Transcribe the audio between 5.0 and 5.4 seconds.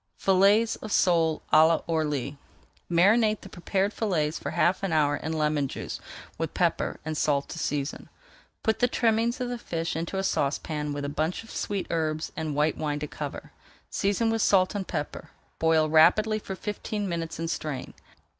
in